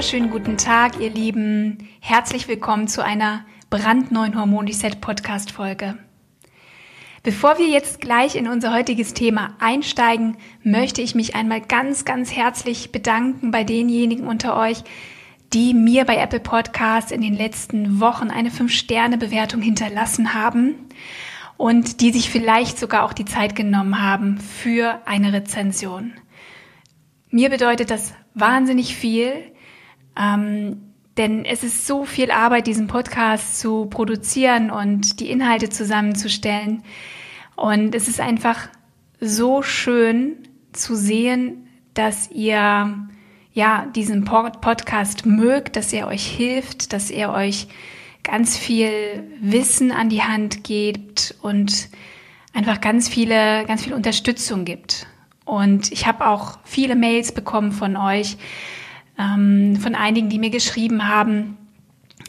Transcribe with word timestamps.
Wunderschönen 0.00 0.30
guten 0.30 0.56
Tag, 0.56 0.98
ihr 0.98 1.10
Lieben. 1.10 1.76
Herzlich 2.00 2.48
willkommen 2.48 2.88
zu 2.88 3.04
einer 3.04 3.44
brandneuen 3.68 4.34
Hormon 4.34 4.66
Reset 4.66 4.98
Podcast 4.98 5.52
Folge. 5.52 5.98
Bevor 7.22 7.58
wir 7.58 7.68
jetzt 7.68 8.00
gleich 8.00 8.34
in 8.34 8.48
unser 8.48 8.72
heutiges 8.72 9.12
Thema 9.12 9.56
einsteigen, 9.60 10.38
möchte 10.62 11.02
ich 11.02 11.14
mich 11.14 11.34
einmal 11.34 11.60
ganz, 11.60 12.06
ganz 12.06 12.34
herzlich 12.34 12.92
bedanken 12.92 13.50
bei 13.50 13.62
denjenigen 13.62 14.26
unter 14.26 14.56
euch, 14.56 14.84
die 15.52 15.74
mir 15.74 16.06
bei 16.06 16.16
Apple 16.16 16.40
Podcasts 16.40 17.12
in 17.12 17.20
den 17.20 17.34
letzten 17.34 18.00
Wochen 18.00 18.30
eine 18.30 18.48
5-Sterne-Bewertung 18.48 19.60
hinterlassen 19.60 20.32
haben 20.32 20.76
und 21.58 22.00
die 22.00 22.10
sich 22.10 22.30
vielleicht 22.30 22.78
sogar 22.78 23.04
auch 23.04 23.12
die 23.12 23.26
Zeit 23.26 23.54
genommen 23.54 24.00
haben 24.00 24.38
für 24.38 25.02
eine 25.04 25.34
Rezension. 25.34 26.14
Mir 27.28 27.50
bedeutet 27.50 27.90
das 27.90 28.14
wahnsinnig 28.32 28.96
viel, 28.96 29.52
ähm, 30.16 30.82
denn 31.16 31.44
es 31.44 31.62
ist 31.64 31.86
so 31.86 32.04
viel 32.04 32.30
Arbeit, 32.30 32.66
diesen 32.66 32.86
Podcast 32.86 33.58
zu 33.60 33.86
produzieren 33.86 34.70
und 34.70 35.20
die 35.20 35.30
Inhalte 35.30 35.68
zusammenzustellen. 35.68 36.82
Und 37.56 37.94
es 37.94 38.08
ist 38.08 38.20
einfach 38.20 38.68
so 39.20 39.62
schön 39.62 40.48
zu 40.72 40.94
sehen, 40.94 41.68
dass 41.94 42.30
ihr 42.30 43.08
ja 43.52 43.86
diesen 43.94 44.24
Podcast 44.24 45.26
mögt, 45.26 45.76
dass 45.76 45.92
er 45.92 46.06
euch 46.06 46.24
hilft, 46.24 46.92
dass 46.92 47.10
er 47.10 47.32
euch 47.32 47.66
ganz 48.22 48.56
viel 48.56 48.90
Wissen 49.40 49.92
an 49.92 50.08
die 50.08 50.22
Hand 50.22 50.64
gibt 50.64 51.34
und 51.42 51.88
einfach 52.54 52.80
ganz 52.80 53.08
viele, 53.08 53.64
ganz 53.66 53.84
viel 53.84 53.94
Unterstützung 53.94 54.64
gibt. 54.64 55.06
Und 55.44 55.90
ich 55.90 56.06
habe 56.06 56.26
auch 56.26 56.58
viele 56.64 56.94
Mails 56.94 57.32
bekommen 57.32 57.72
von 57.72 57.96
euch, 57.96 58.36
ähm, 59.20 59.76
von 59.76 59.94
einigen, 59.94 60.28
die 60.28 60.38
mir 60.38 60.50
geschrieben 60.50 61.06
haben, 61.06 61.56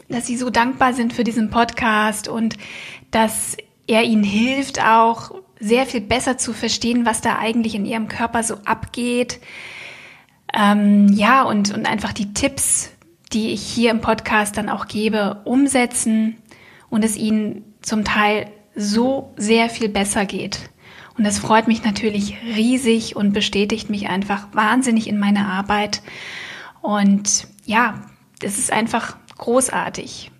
dass 0.08 0.26
sie 0.26 0.36
so 0.36 0.50
dankbar 0.50 0.92
sind 0.92 1.12
für 1.12 1.24
diesen 1.24 1.50
Podcast 1.50 2.28
und 2.28 2.56
dass 3.10 3.56
er 3.86 4.04
ihnen 4.04 4.24
hilft, 4.24 4.84
auch 4.84 5.32
sehr 5.58 5.86
viel 5.86 6.00
besser 6.00 6.38
zu 6.38 6.52
verstehen, 6.52 7.06
was 7.06 7.20
da 7.20 7.38
eigentlich 7.38 7.74
in 7.74 7.84
ihrem 7.84 8.08
Körper 8.08 8.42
so 8.42 8.56
abgeht. 8.64 9.40
Ähm, 10.54 11.08
ja, 11.08 11.42
und, 11.44 11.72
und 11.72 11.86
einfach 11.86 12.12
die 12.12 12.34
Tipps, 12.34 12.90
die 13.32 13.52
ich 13.52 13.62
hier 13.62 13.90
im 13.90 14.00
Podcast 14.00 14.56
dann 14.56 14.68
auch 14.68 14.86
gebe, 14.86 15.40
umsetzen 15.44 16.36
und 16.90 17.04
es 17.04 17.16
ihnen 17.16 17.64
zum 17.80 18.04
Teil 18.04 18.50
so 18.74 19.32
sehr 19.36 19.70
viel 19.70 19.88
besser 19.88 20.26
geht. 20.26 20.70
Und 21.16 21.24
das 21.24 21.38
freut 21.38 21.68
mich 21.68 21.84
natürlich 21.84 22.36
riesig 22.56 23.16
und 23.16 23.32
bestätigt 23.32 23.90
mich 23.90 24.08
einfach 24.08 24.48
wahnsinnig 24.52 25.08
in 25.08 25.18
meiner 25.18 25.46
Arbeit. 25.46 26.02
Und 26.82 27.46
ja, 27.64 28.02
es 28.42 28.58
ist 28.58 28.72
einfach 28.72 29.16
großartig. 29.38 30.30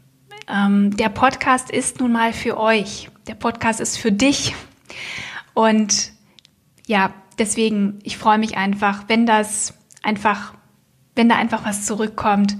Ähm, 0.48 0.96
der 0.96 1.08
Podcast 1.08 1.70
ist 1.70 2.00
nun 2.00 2.12
mal 2.12 2.32
für 2.32 2.58
euch. 2.58 3.08
Der 3.26 3.34
Podcast 3.34 3.80
ist 3.80 3.96
für 3.96 4.12
dich. 4.12 4.54
Und 5.54 6.12
ja, 6.86 7.14
deswegen, 7.38 8.00
ich 8.02 8.18
freue 8.18 8.38
mich 8.38 8.56
einfach, 8.56 9.04
wenn 9.06 9.24
das 9.24 9.74
einfach, 10.02 10.54
wenn 11.14 11.28
da 11.28 11.36
einfach 11.36 11.64
was 11.64 11.86
zurückkommt 11.86 12.56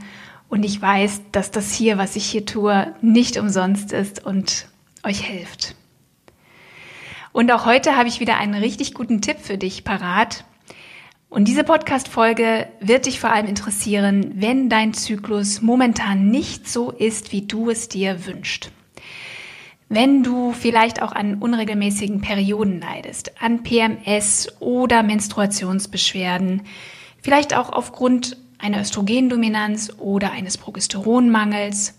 und 0.49 0.63
ich 0.65 0.81
weiß, 0.81 1.23
dass 1.33 1.51
das 1.51 1.73
hier, 1.73 1.99
was 1.99 2.15
ich 2.15 2.27
hier 2.27 2.47
tue, 2.47 2.95
nicht 3.01 3.37
umsonst 3.37 3.93
ist 3.93 4.25
und 4.25 4.69
euch 5.03 5.27
hilft. 5.27 5.75
Und 7.33 7.51
auch 7.51 7.65
heute 7.65 7.97
habe 7.97 8.09
ich 8.09 8.21
wieder 8.21 8.37
einen 8.37 8.55
richtig 8.55 8.95
guten 8.95 9.23
Tipp 9.23 9.39
für 9.41 9.59
dich 9.59 9.83
parat. 9.83 10.45
Und 11.33 11.49
diese 11.49 11.65
Podcast-Folge 11.65 12.69
wird 12.79 13.07
dich 13.07 13.19
vor 13.19 13.31
allem 13.31 13.47
interessieren, 13.47 14.33
wenn 14.35 14.69
dein 14.69 14.93
Zyklus 14.93 15.63
momentan 15.63 16.29
nicht 16.29 16.69
so 16.69 16.91
ist, 16.91 17.33
wie 17.33 17.47
du 17.47 17.71
es 17.71 17.89
dir 17.89 18.27
wünschst. 18.27 18.71
Wenn 19.89 20.23
du 20.23 20.53
vielleicht 20.53 21.01
auch 21.01 21.13
an 21.13 21.37
unregelmäßigen 21.37 22.21
Perioden 22.21 22.83
leidest, 22.83 23.41
an 23.41 23.63
PMS 23.63 24.61
oder 24.61 25.03
Menstruationsbeschwerden, 25.03 26.65
vielleicht 27.23 27.57
auch 27.57 27.73
aufgrund 27.73 28.37
einer 28.59 28.83
Östrogendominanz 28.83 29.91
oder 29.97 30.33
eines 30.33 30.59
Progesteronmangels. 30.59 31.95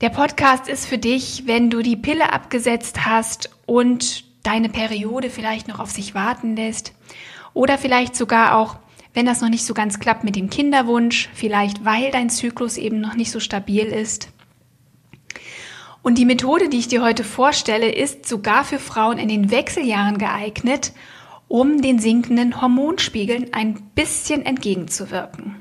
Der 0.00 0.10
Podcast 0.10 0.68
ist 0.68 0.86
für 0.86 0.98
dich, 0.98 1.44
wenn 1.46 1.70
du 1.70 1.82
die 1.82 1.96
Pille 1.96 2.32
abgesetzt 2.32 3.06
hast 3.06 3.50
und 3.64 4.24
deine 4.42 4.70
Periode 4.70 5.30
vielleicht 5.30 5.68
noch 5.68 5.78
auf 5.78 5.92
sich 5.92 6.16
warten 6.16 6.56
lässt 6.56 6.94
oder 7.58 7.76
vielleicht 7.76 8.14
sogar 8.14 8.56
auch, 8.56 8.76
wenn 9.14 9.26
das 9.26 9.40
noch 9.40 9.48
nicht 9.48 9.66
so 9.66 9.74
ganz 9.74 9.98
klappt 9.98 10.22
mit 10.22 10.36
dem 10.36 10.48
Kinderwunsch, 10.48 11.28
vielleicht 11.34 11.84
weil 11.84 12.12
dein 12.12 12.30
Zyklus 12.30 12.76
eben 12.76 13.00
noch 13.00 13.16
nicht 13.16 13.32
so 13.32 13.40
stabil 13.40 13.86
ist. 13.86 14.28
Und 16.00 16.18
die 16.18 16.24
Methode, 16.24 16.68
die 16.68 16.78
ich 16.78 16.86
dir 16.86 17.02
heute 17.02 17.24
vorstelle, 17.24 17.90
ist 17.90 18.28
sogar 18.28 18.62
für 18.62 18.78
Frauen 18.78 19.18
in 19.18 19.26
den 19.28 19.50
Wechseljahren 19.50 20.18
geeignet, 20.18 20.92
um 21.48 21.82
den 21.82 21.98
sinkenden 21.98 22.62
Hormonspiegeln 22.62 23.52
ein 23.52 23.74
bisschen 23.96 24.46
entgegenzuwirken. 24.46 25.56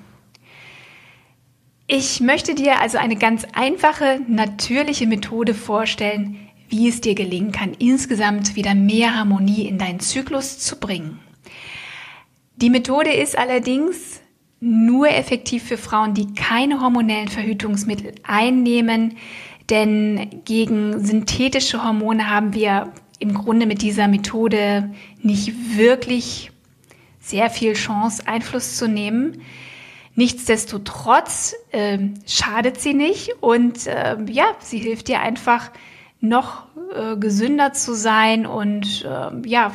Ich 1.88 2.20
möchte 2.20 2.54
dir 2.54 2.80
also 2.80 3.00
eine 3.00 3.16
ganz 3.16 3.48
einfache, 3.54 4.22
natürliche 4.28 5.08
Methode 5.08 5.56
vorstellen, 5.56 6.38
wie 6.70 6.90
es 6.90 7.02
dir 7.02 7.16
gelingen 7.16 7.52
kann, 7.52 7.74
insgesamt 7.74 8.56
wieder 8.56 8.76
mehr 8.76 9.16
Harmonie 9.16 9.68
in 9.68 9.80
deinen 9.80 10.00
Zyklus 10.00 10.60
zu 10.60 10.80
bringen. 10.80 11.22
Die 12.58 12.72
Methode 12.72 13.14
ist 13.14 13.38
allerdings 13.38 14.20
nur 14.60 15.10
effektiv 15.10 15.64
für 15.64 15.78
Frauen, 15.78 16.16
die 16.16 16.34
keine 16.34 16.82
hormonellen 16.82 17.28
Verhütungsmittel 17.28 18.16
einnehmen, 18.24 19.18
denn 19.70 20.42
gegen 20.44 21.06
synthetische 21.06 21.84
Hormone 21.84 22.28
haben 22.30 22.56
wir 22.56 22.92
im 23.20 23.36
Grunde 23.36 23.68
mit 23.68 23.84
dieser 23.84 24.08
Methode 24.08 24.92
nicht 25.22 25.78
wirklich 25.78 26.52
sehr 27.20 27.52
viel 27.52 27.74
Chance, 27.74 28.24
Einfluss 28.28 28.78
zu 28.78 28.88
nehmen. 28.88 29.44
Nichtsdestotrotz 30.16 31.54
äh, 31.72 32.00
schadet 32.26 32.82
sie 32.82 32.96
nicht 32.96 33.36
und 33.40 33.86
äh, 33.86 34.18
ja, 34.30 34.46
sie 34.60 34.80
hilft 34.80 35.10
dir 35.10 35.20
einfach 35.20 35.70
noch 36.22 36.66
äh, 36.96 37.18
gesünder 37.18 37.74
zu 37.74 37.94
sein 37.94 38.48
und 38.48 39.06
äh, 39.06 39.48
ja, 39.48 39.72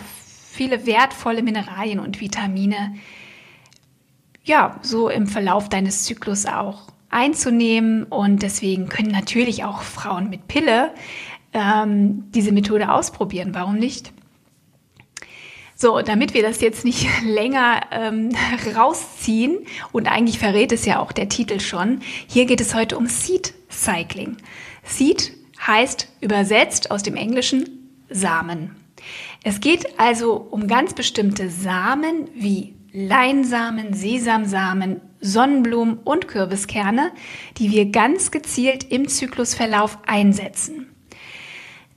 viele 0.52 0.84
wertvolle 0.86 1.42
Mineralien 1.42 1.98
und 1.98 2.20
Vitamine, 2.20 2.94
ja, 4.44 4.78
so 4.82 5.08
im 5.08 5.26
Verlauf 5.26 5.68
deines 5.70 6.04
Zyklus 6.04 6.44
auch 6.44 6.88
einzunehmen. 7.08 8.04
Und 8.04 8.42
deswegen 8.42 8.88
können 8.88 9.10
natürlich 9.10 9.64
auch 9.64 9.80
Frauen 9.80 10.28
mit 10.28 10.48
Pille 10.48 10.92
ähm, 11.54 12.24
diese 12.32 12.52
Methode 12.52 12.92
ausprobieren. 12.92 13.54
Warum 13.54 13.76
nicht? 13.76 14.12
So, 15.74 16.02
damit 16.02 16.34
wir 16.34 16.42
das 16.42 16.60
jetzt 16.60 16.84
nicht 16.84 17.08
länger 17.24 17.80
ähm, 17.90 18.30
rausziehen, 18.76 19.58
und 19.90 20.06
eigentlich 20.06 20.38
verrät 20.38 20.70
es 20.70 20.84
ja 20.84 21.00
auch 21.00 21.12
der 21.12 21.30
Titel 21.30 21.60
schon, 21.60 22.00
hier 22.26 22.44
geht 22.44 22.60
es 22.60 22.74
heute 22.74 22.98
um 22.98 23.06
Seed 23.06 23.54
Cycling. 23.70 24.36
Seed 24.84 25.32
heißt 25.66 26.08
übersetzt 26.20 26.90
aus 26.90 27.02
dem 27.02 27.16
Englischen 27.16 27.88
Samen. 28.10 28.81
Es 29.44 29.60
geht 29.60 29.98
also 29.98 30.34
um 30.34 30.68
ganz 30.68 30.94
bestimmte 30.94 31.50
Samen 31.50 32.28
wie 32.34 32.74
Leinsamen, 32.92 33.92
Sesamsamen, 33.92 35.00
Sonnenblumen 35.20 35.98
und 35.98 36.28
Kürbiskerne, 36.28 37.10
die 37.56 37.70
wir 37.70 37.86
ganz 37.86 38.30
gezielt 38.30 38.84
im 38.92 39.08
Zyklusverlauf 39.08 39.98
einsetzen. 40.06 40.88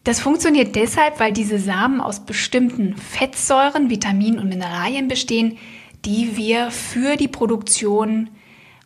Das 0.03 0.19
funktioniert 0.19 0.75
deshalb, 0.75 1.19
weil 1.19 1.33
diese 1.33 1.59
Samen 1.59 1.99
aus 2.01 2.25
bestimmten 2.25 2.95
Fettsäuren, 2.95 3.89
Vitaminen 3.89 4.39
und 4.39 4.49
Mineralien 4.49 5.07
bestehen, 5.07 5.57
die 6.05 6.37
wir 6.37 6.71
für 6.71 7.15
die 7.15 7.27
Produktion 7.27 8.29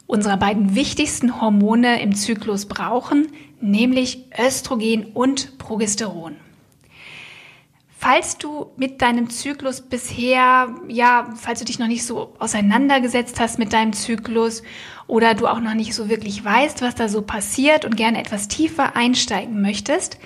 unserer 0.08 0.38
beiden 0.38 0.76
wichtigsten 0.76 1.40
Hormone 1.40 2.02
im 2.02 2.16
Zyklus 2.16 2.66
brauchen, 2.66 3.28
nämlich 3.62 4.26
Östrogen 4.38 5.08
und 5.14 5.58
Progesteron. 5.58 6.38
Falls 8.02 8.38
du 8.38 8.68
mit 8.78 9.02
deinem 9.02 9.30
Zyklus 9.30 9.82
bisher, 9.82 10.74
ja, 10.88 11.34
falls 11.36 11.60
du 11.60 11.66
dich 11.66 11.80
noch 11.80 11.88
nicht 11.88 12.06
so 12.06 12.34
auseinandergesetzt 12.40 13.42
hast 13.42 13.60
mit 13.60 13.74
deinem 13.74 13.92
Zyklus 13.92 14.64
oder 15.08 15.34
du 15.34 15.48
auch 15.48 15.60
noch 15.60 15.74
nicht 15.74 15.94
so 15.94 16.08
wirklich 16.08 16.46
weißt, 16.46 16.82
was 16.82 16.96
da 16.96 17.10
so 17.10 17.22
passiert 17.24 17.84
und 17.84 17.98
gerne 17.98 18.22
etwas 18.22 18.48
tiefer 18.48 18.96
einsteigen 18.96 19.62
möchtest, 19.62 20.18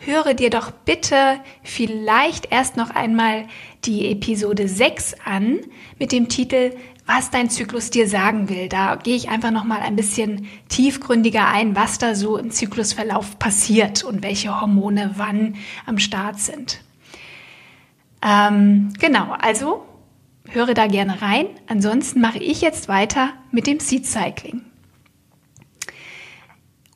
höre 0.00 0.34
dir 0.34 0.50
doch 0.50 0.72
bitte 0.72 1.40
vielleicht 1.62 2.52
erst 2.52 2.76
noch 2.76 2.90
einmal 2.90 3.46
die 3.86 4.10
Episode 4.10 4.68
6 4.68 5.14
an 5.24 5.60
mit 5.98 6.12
dem 6.12 6.28
Titel 6.28 6.72
was 7.06 7.30
dein 7.30 7.48
Zyklus 7.48 7.88
dir 7.88 8.08
sagen 8.08 8.50
will. 8.50 8.68
Da 8.68 8.96
gehe 8.96 9.16
ich 9.16 9.30
einfach 9.30 9.50
noch 9.50 9.64
mal 9.64 9.80
ein 9.80 9.96
bisschen 9.96 10.48
tiefgründiger 10.68 11.48
ein, 11.48 11.74
was 11.74 11.98
da 11.98 12.14
so 12.14 12.36
im 12.36 12.50
Zyklusverlauf 12.50 13.38
passiert 13.38 14.04
und 14.04 14.22
welche 14.22 14.60
Hormone 14.60 15.12
wann 15.16 15.56
am 15.86 15.98
Start 15.98 16.38
sind. 16.38 16.80
Ähm, 18.22 18.92
genau, 18.98 19.34
also 19.40 19.84
höre 20.50 20.74
da 20.74 20.86
gerne 20.86 21.22
rein. 21.22 21.46
Ansonsten 21.66 22.20
mache 22.20 22.38
ich 22.38 22.60
jetzt 22.60 22.88
weiter 22.88 23.30
mit 23.50 23.66
dem 23.66 23.80
Seed 23.80 24.06
Cycling. 24.06 24.62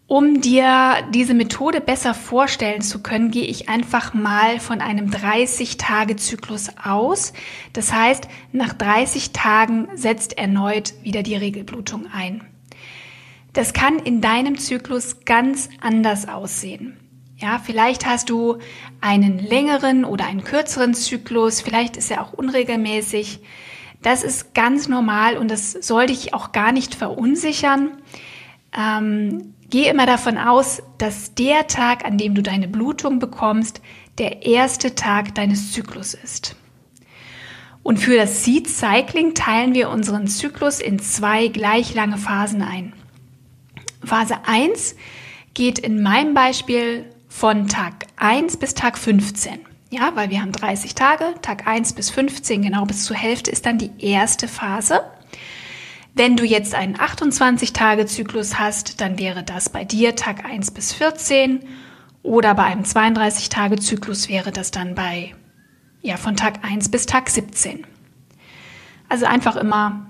Um 0.09 0.41
dir 0.41 0.99
diese 1.13 1.35
Methode 1.35 1.81
besser 1.81 2.15
vorstellen 2.15 2.81
zu 2.81 3.03
können, 3.03 3.33
gehe 3.33 3.47
ich 3.47 3.69
einfach 3.69 4.15
mal 4.15 4.61
von 4.61 4.81
einem 4.81 5.11
30-Tage-Zyklus 5.11 6.71
aus. 6.81 7.33
Das 7.73 7.93
heißt, 7.93 8.29
nach 8.53 8.73
30 8.73 9.33
Tagen 9.33 9.89
setzt 9.97 10.39
erneut 10.39 10.95
wieder 11.03 11.25
die 11.25 11.35
Regelblutung 11.35 12.07
ein. 12.13 12.45
Das 13.53 13.73
kann 13.73 13.99
in 13.99 14.21
deinem 14.21 14.59
Zyklus 14.59 15.25
ganz 15.25 15.71
anders 15.81 16.29
aussehen. 16.29 16.97
Ja, 17.39 17.61
vielleicht 17.63 18.07
hast 18.07 18.31
du 18.31 18.57
einen 19.03 19.39
längeren 19.39 20.07
oder 20.07 20.25
einen 20.25 20.43
kürzeren 20.43 20.95
Zyklus, 20.95 21.61
vielleicht 21.61 21.99
ist 21.99 22.11
er 22.11 22.23
auch 22.23 22.33
unregelmäßig. 22.33 23.41
Das 24.01 24.23
ist 24.23 24.55
ganz 24.55 24.89
normal 24.89 25.37
und 25.37 25.51
das 25.51 25.73
soll 25.73 26.07
dich 26.07 26.33
auch 26.33 26.53
gar 26.53 26.73
nicht 26.73 26.95
verunsichern. 26.95 27.91
Ähm, 28.75 29.53
geh 29.69 29.87
immer 29.87 30.07
davon 30.07 30.39
aus, 30.39 30.83
dass 30.97 31.35
der 31.35 31.67
Tag, 31.67 32.07
an 32.07 32.17
dem 32.17 32.35
du 32.35 32.43
deine 32.43 32.69
Blutung 32.69 33.19
bekommst, 33.19 33.83
der 34.17 34.47
erste 34.47 34.95
Tag 34.95 35.35
deines 35.35 35.73
Zyklus 35.73 36.15
ist. 36.15 36.57
Und 37.83 37.99
für 37.99 38.17
das 38.17 38.45
Seed 38.45 38.67
Cycling 38.67 39.35
teilen 39.35 39.75
wir 39.75 39.91
unseren 39.91 40.27
Zyklus 40.27 40.81
in 40.81 41.01
zwei 41.01 41.49
gleich 41.49 41.95
lange 41.95 42.17
Phasen 42.17 42.63
ein. 42.63 42.95
Phase 44.03 44.37
1 44.47 44.97
geht 45.53 45.79
in 45.79 46.03
meinem 46.03 46.33
Beispiel 46.33 47.05
von 47.39 47.69
Tag 47.69 48.07
1 48.17 48.57
bis 48.57 48.73
Tag 48.73 48.97
15. 48.97 49.59
Ja, 49.91 50.13
weil 50.15 50.31
wir 50.31 50.41
haben 50.41 50.53
30 50.53 50.95
Tage, 50.95 51.35
Tag 51.43 51.67
1 51.67 51.93
bis 51.93 52.09
15, 52.09 52.63
genau 52.63 52.87
bis 52.87 53.05
zur 53.05 53.15
Hälfte 53.15 53.51
ist 53.51 53.67
dann 53.67 53.77
die 53.77 53.91
erste 53.99 54.49
Phase. 54.49 55.03
Wenn 56.15 56.37
du 56.37 56.45
jetzt 56.45 56.75
einen 56.75 56.97
28-Tage-Zyklus 56.97 58.59
hast, 58.59 59.03
dann 59.03 59.19
wäre 59.19 59.43
das 59.43 59.69
bei 59.69 59.85
dir 59.85 60.17
Tag 60.17 60.47
1 60.47 60.71
bis 60.71 60.95
14 60.95 61.61
oder 62.23 62.55
bei 62.55 62.65
einem 62.65 62.85
32-Tage-Zyklus 62.85 64.31
wäre 64.31 64.51
das 64.51 64.71
dann 64.71 64.95
bei, 64.95 65.35
ja, 66.01 66.17
von 66.17 66.37
Tag 66.37 66.65
1 66.65 66.91
bis 66.91 67.05
Tag 67.05 67.29
17. 67.29 67.87
Also 69.11 69.27
einfach 69.27 69.57
immer 69.57 70.09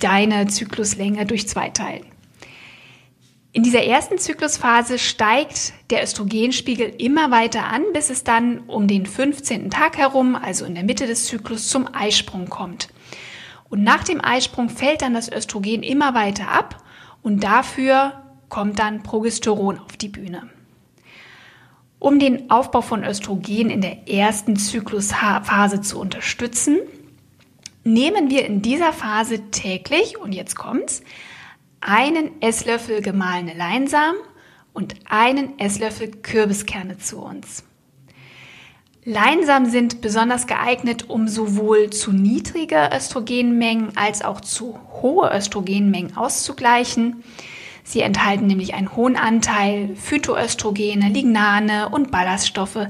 deine 0.00 0.48
Zykluslänge 0.48 1.24
durch 1.24 1.48
zwei 1.48 1.70
teilen. 1.70 2.11
In 3.54 3.62
dieser 3.62 3.84
ersten 3.84 4.16
Zyklusphase 4.16 4.98
steigt 4.98 5.74
der 5.90 6.02
Östrogenspiegel 6.02 6.88
immer 6.96 7.30
weiter 7.30 7.66
an, 7.66 7.82
bis 7.92 8.08
es 8.08 8.24
dann 8.24 8.60
um 8.60 8.88
den 8.88 9.04
15. 9.04 9.68
Tag 9.68 9.98
herum, 9.98 10.36
also 10.36 10.64
in 10.64 10.74
der 10.74 10.84
Mitte 10.84 11.06
des 11.06 11.26
Zyklus, 11.26 11.68
zum 11.68 11.86
Eisprung 11.94 12.48
kommt. 12.48 12.88
Und 13.68 13.82
nach 13.84 14.04
dem 14.04 14.24
Eisprung 14.24 14.70
fällt 14.70 15.02
dann 15.02 15.12
das 15.12 15.30
Östrogen 15.30 15.82
immer 15.82 16.14
weiter 16.14 16.48
ab 16.48 16.82
und 17.22 17.44
dafür 17.44 18.22
kommt 18.48 18.78
dann 18.78 19.02
Progesteron 19.02 19.78
auf 19.80 19.98
die 19.98 20.08
Bühne. 20.08 20.48
Um 21.98 22.18
den 22.18 22.50
Aufbau 22.50 22.80
von 22.80 23.04
Östrogen 23.04 23.68
in 23.68 23.82
der 23.82 24.08
ersten 24.08 24.56
Zyklusphase 24.56 25.82
zu 25.82 26.00
unterstützen, 26.00 26.78
nehmen 27.84 28.30
wir 28.30 28.46
in 28.46 28.62
dieser 28.62 28.94
Phase 28.94 29.50
täglich, 29.50 30.18
und 30.18 30.32
jetzt 30.32 30.56
kommt's, 30.56 31.02
einen 31.82 32.40
Esslöffel 32.40 33.02
gemahlene 33.02 33.54
Leinsamen 33.54 34.20
und 34.72 34.94
einen 35.08 35.58
Esslöffel 35.58 36.10
Kürbiskerne 36.10 36.98
zu 36.98 37.18
uns. 37.18 37.64
Leinsamen 39.04 39.68
sind 39.68 40.00
besonders 40.00 40.46
geeignet, 40.46 41.10
um 41.10 41.26
sowohl 41.26 41.90
zu 41.90 42.12
niedrige 42.12 42.90
Östrogenmengen 42.94 43.96
als 43.96 44.22
auch 44.22 44.40
zu 44.40 44.78
hohe 45.02 45.28
Östrogenmengen 45.36 46.16
auszugleichen. 46.16 47.24
Sie 47.82 48.00
enthalten 48.00 48.46
nämlich 48.46 48.74
einen 48.74 48.94
hohen 48.94 49.16
Anteil 49.16 49.96
Phytoöstrogene, 49.96 51.08
Lignane 51.08 51.88
und 51.88 52.12
Ballaststoffe, 52.12 52.86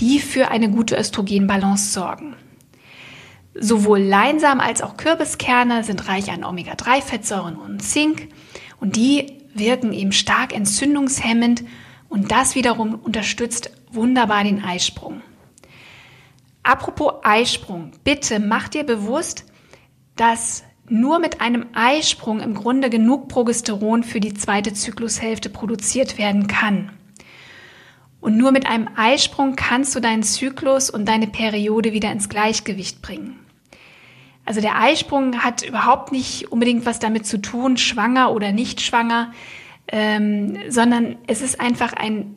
die 0.00 0.18
für 0.18 0.50
eine 0.50 0.68
gute 0.68 0.96
Östrogenbalance 0.96 1.92
sorgen. 1.92 2.34
Sowohl 3.54 4.00
Leinsamen 4.00 4.60
als 4.60 4.80
auch 4.80 4.96
Kürbiskerne 4.96 5.84
sind 5.84 6.08
reich 6.08 6.30
an 6.30 6.44
Omega-3-Fettsäuren 6.44 7.56
und 7.56 7.82
Zink 7.82 8.28
und 8.80 8.96
die 8.96 9.38
wirken 9.54 9.92
eben 9.92 10.12
stark 10.12 10.54
entzündungshemmend 10.54 11.64
und 12.08 12.30
das 12.30 12.54
wiederum 12.54 12.94
unterstützt 12.94 13.70
wunderbar 13.90 14.44
den 14.44 14.64
Eisprung. 14.64 15.20
Apropos 16.62 17.14
Eisprung, 17.24 17.92
bitte 18.04 18.38
mach 18.38 18.68
dir 18.68 18.84
bewusst, 18.84 19.44
dass 20.16 20.62
nur 20.88 21.18
mit 21.18 21.40
einem 21.40 21.66
Eisprung 21.74 22.40
im 22.40 22.54
Grunde 22.54 22.90
genug 22.90 23.28
Progesteron 23.28 24.04
für 24.04 24.20
die 24.20 24.34
zweite 24.34 24.72
Zyklushälfte 24.72 25.48
produziert 25.48 26.18
werden 26.18 26.46
kann. 26.46 26.92
Und 28.20 28.36
nur 28.36 28.52
mit 28.52 28.66
einem 28.66 28.88
Eisprung 28.94 29.56
kannst 29.56 29.96
du 29.96 30.00
deinen 30.00 30.22
Zyklus 30.22 30.90
und 30.90 31.06
deine 31.06 31.26
Periode 31.26 31.92
wieder 31.92 32.12
ins 32.12 32.28
Gleichgewicht 32.28 33.02
bringen. 33.02 33.41
Also 34.44 34.60
der 34.60 34.80
Eisprung 34.80 35.42
hat 35.42 35.62
überhaupt 35.62 36.12
nicht 36.12 36.50
unbedingt 36.50 36.84
was 36.84 36.98
damit 36.98 37.26
zu 37.26 37.40
tun, 37.40 37.76
schwanger 37.76 38.32
oder 38.32 38.52
nicht 38.52 38.80
schwanger, 38.80 39.32
ähm, 39.88 40.58
sondern 40.68 41.16
es 41.26 41.42
ist 41.42 41.60
einfach 41.60 41.92
ein 41.92 42.36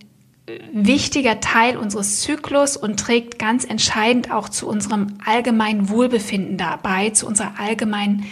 wichtiger 0.71 1.39
Teil 1.39 1.77
unseres 1.77 2.21
Zyklus 2.21 2.77
und 2.77 2.99
trägt 2.99 3.39
ganz 3.39 3.65
entscheidend 3.65 4.31
auch 4.31 4.49
zu 4.49 4.67
unserem 4.67 5.17
allgemeinen 5.25 5.89
Wohlbefinden 5.89 6.57
dabei, 6.57 7.09
zu 7.09 7.25
unserer 7.25 7.59
allgemeinen 7.59 8.25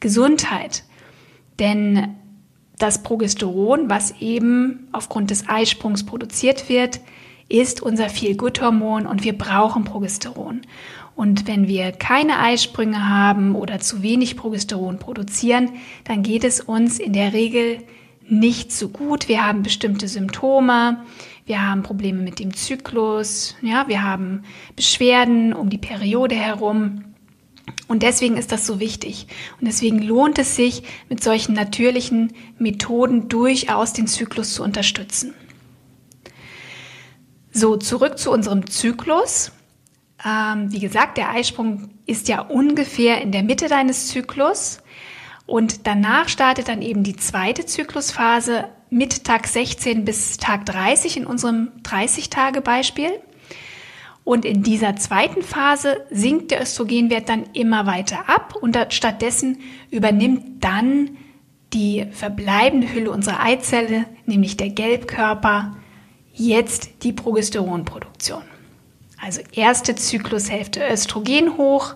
Gesundheit. 0.00 0.84
Denn 1.58 2.16
das 2.78 3.02
Progesteron, 3.02 3.90
was 3.90 4.14
eben 4.20 4.88
aufgrund 4.92 5.30
des 5.30 5.48
Eisprungs 5.48 6.06
produziert 6.06 6.68
wird, 6.68 7.00
ist 7.48 7.82
unser 7.82 8.08
Feel-Good-Hormon 8.08 9.06
und 9.06 9.24
wir 9.24 9.36
brauchen 9.36 9.84
Progesteron. 9.84 10.62
Und 11.18 11.48
wenn 11.48 11.66
wir 11.66 11.90
keine 11.90 12.38
Eisprünge 12.38 13.08
haben 13.08 13.56
oder 13.56 13.80
zu 13.80 14.04
wenig 14.04 14.36
Progesteron 14.36 15.00
produzieren, 15.00 15.70
dann 16.04 16.22
geht 16.22 16.44
es 16.44 16.60
uns 16.60 17.00
in 17.00 17.12
der 17.12 17.32
Regel 17.32 17.78
nicht 18.28 18.70
so 18.70 18.88
gut. 18.88 19.26
Wir 19.26 19.44
haben 19.44 19.64
bestimmte 19.64 20.06
Symptome, 20.06 21.04
wir 21.44 21.60
haben 21.60 21.82
Probleme 21.82 22.22
mit 22.22 22.38
dem 22.38 22.54
Zyklus, 22.54 23.56
ja, 23.62 23.88
wir 23.88 24.04
haben 24.04 24.44
Beschwerden 24.76 25.54
um 25.54 25.70
die 25.70 25.78
Periode 25.78 26.36
herum. 26.36 27.02
Und 27.88 28.04
deswegen 28.04 28.36
ist 28.36 28.52
das 28.52 28.64
so 28.64 28.78
wichtig. 28.78 29.26
Und 29.60 29.66
deswegen 29.66 30.00
lohnt 30.00 30.38
es 30.38 30.54
sich, 30.54 30.84
mit 31.08 31.20
solchen 31.20 31.52
natürlichen 31.52 32.32
Methoden 32.60 33.28
durchaus 33.28 33.92
den 33.92 34.06
Zyklus 34.06 34.54
zu 34.54 34.62
unterstützen. 34.62 35.34
So, 37.50 37.76
zurück 37.76 38.18
zu 38.18 38.30
unserem 38.30 38.68
Zyklus. 38.68 39.50
Ähm, 40.24 40.72
wie 40.72 40.80
gesagt, 40.80 41.16
der 41.16 41.30
Eisprung 41.30 41.90
ist 42.06 42.28
ja 42.28 42.40
ungefähr 42.40 43.20
in 43.20 43.32
der 43.32 43.42
Mitte 43.42 43.68
deines 43.68 44.08
Zyklus. 44.08 44.78
Und 45.46 45.86
danach 45.86 46.28
startet 46.28 46.68
dann 46.68 46.82
eben 46.82 47.04
die 47.04 47.16
zweite 47.16 47.64
Zyklusphase 47.64 48.68
mit 48.90 49.24
Tag 49.24 49.46
16 49.46 50.04
bis 50.04 50.36
Tag 50.36 50.66
30 50.66 51.18
in 51.18 51.26
unserem 51.26 51.70
30-Tage-Beispiel. 51.84 53.10
Und 54.24 54.44
in 54.44 54.62
dieser 54.62 54.96
zweiten 54.96 55.42
Phase 55.42 56.04
sinkt 56.10 56.50
der 56.50 56.60
Östrogenwert 56.60 57.30
dann 57.30 57.44
immer 57.54 57.86
weiter 57.86 58.28
ab 58.28 58.54
und 58.60 58.76
stattdessen 58.90 59.58
übernimmt 59.90 60.62
dann 60.62 61.16
die 61.72 62.06
verbleibende 62.10 62.92
Hülle 62.92 63.10
unserer 63.10 63.40
Eizelle, 63.42 64.04
nämlich 64.26 64.56
der 64.58 64.68
Gelbkörper, 64.68 65.76
jetzt 66.34 67.04
die 67.04 67.12
Progesteronproduktion. 67.12 68.42
Also 69.20 69.40
erste 69.52 69.94
Zyklushälfte 69.94 70.80
Östrogen 70.88 71.56
hoch, 71.56 71.94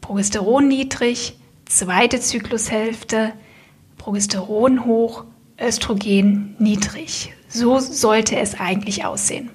Progesteron 0.00 0.66
niedrig, 0.68 1.38
zweite 1.66 2.20
Zyklushälfte 2.20 3.32
Progesteron 3.98 4.84
hoch, 4.84 5.24
Östrogen 5.60 6.56
niedrig. 6.58 7.34
So 7.48 7.78
sollte 7.78 8.36
es 8.36 8.58
eigentlich 8.58 9.04
aussehen. 9.04 9.50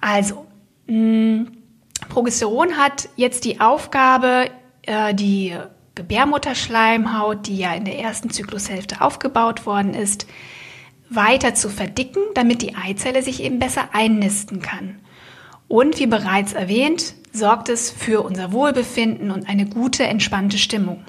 Also, 0.00 0.46
Mm, 0.86 1.44
Progesteron 2.08 2.76
hat 2.76 3.08
jetzt 3.16 3.44
die 3.44 3.60
Aufgabe, 3.60 4.50
äh, 4.82 5.14
die 5.14 5.56
Gebärmutterschleimhaut, 5.94 7.46
die 7.46 7.56
ja 7.56 7.72
in 7.74 7.84
der 7.84 7.98
ersten 7.98 8.30
Zyklushälfte 8.30 9.00
aufgebaut 9.00 9.66
worden 9.66 9.94
ist, 9.94 10.26
weiter 11.08 11.54
zu 11.54 11.68
verdicken, 11.68 12.20
damit 12.34 12.62
die 12.62 12.74
Eizelle 12.74 13.22
sich 13.22 13.42
eben 13.42 13.58
besser 13.58 13.90
einnisten 13.92 14.60
kann. 14.60 14.98
Und 15.72 15.98
wie 15.98 16.06
bereits 16.06 16.52
erwähnt, 16.52 17.14
sorgt 17.32 17.70
es 17.70 17.90
für 17.90 18.20
unser 18.20 18.52
Wohlbefinden 18.52 19.30
und 19.30 19.48
eine 19.48 19.64
gute, 19.64 20.04
entspannte 20.04 20.58
Stimmung. 20.58 21.02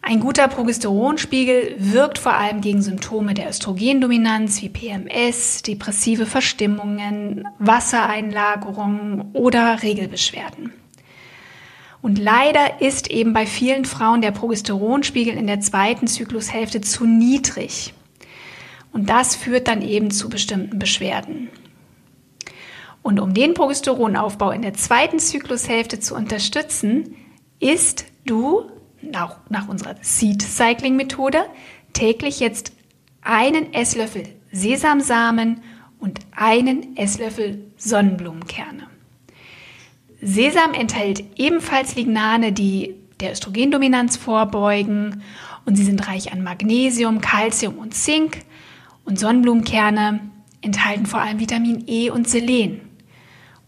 Ein 0.00 0.20
guter 0.20 0.46
Progesteronspiegel 0.46 1.74
wirkt 1.76 2.18
vor 2.18 2.34
allem 2.34 2.60
gegen 2.60 2.82
Symptome 2.82 3.34
der 3.34 3.48
Östrogendominanz 3.48 4.62
wie 4.62 4.68
PMS, 4.68 5.62
depressive 5.62 6.24
Verstimmungen, 6.24 7.48
Wassereinlagerungen 7.58 9.32
oder 9.32 9.82
Regelbeschwerden. 9.82 10.72
Und 12.02 12.16
leider 12.16 12.80
ist 12.80 13.10
eben 13.10 13.32
bei 13.32 13.44
vielen 13.44 13.86
Frauen 13.86 14.22
der 14.22 14.30
Progesteronspiegel 14.30 15.34
in 15.34 15.48
der 15.48 15.58
zweiten 15.58 16.06
Zyklushälfte 16.06 16.80
zu 16.80 17.06
niedrig. 17.06 17.92
Und 18.92 19.10
das 19.10 19.34
führt 19.34 19.66
dann 19.66 19.82
eben 19.82 20.12
zu 20.12 20.28
bestimmten 20.28 20.78
Beschwerden. 20.78 21.48
Und 23.02 23.20
um 23.20 23.34
den 23.34 23.54
Progesteronaufbau 23.54 24.50
in 24.50 24.62
der 24.62 24.74
zweiten 24.74 25.18
Zyklushälfte 25.18 26.00
zu 26.00 26.14
unterstützen, 26.14 27.16
isst 27.58 28.04
du 28.26 28.70
nach, 29.02 29.38
nach 29.48 29.68
unserer 29.68 29.96
Seed 30.02 30.42
Cycling 30.42 30.96
Methode 30.96 31.44
täglich 31.92 32.40
jetzt 32.40 32.72
einen 33.22 33.72
Esslöffel 33.72 34.24
Sesamsamen 34.52 35.62
und 35.98 36.20
einen 36.34 36.96
Esslöffel 36.96 37.70
Sonnenblumenkerne. 37.76 38.88
Sesam 40.20 40.74
enthält 40.74 41.24
ebenfalls 41.36 41.94
Lignane, 41.94 42.52
die 42.52 42.94
der 43.20 43.32
Östrogendominanz 43.32 44.16
vorbeugen 44.16 45.22
und 45.64 45.76
sie 45.76 45.84
sind 45.84 46.08
reich 46.08 46.32
an 46.32 46.42
Magnesium, 46.42 47.20
Calcium 47.20 47.78
und 47.78 47.94
Zink 47.94 48.38
und 49.04 49.18
Sonnenblumenkerne 49.18 50.20
enthalten 50.62 51.06
vor 51.06 51.20
allem 51.20 51.40
Vitamin 51.40 51.84
E 51.86 52.10
und 52.10 52.28
Selen. 52.28 52.89